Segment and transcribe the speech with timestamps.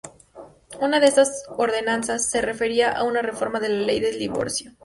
[0.79, 4.71] Una de estas ordenanzas se refería a una reforma de la ley del divorcio.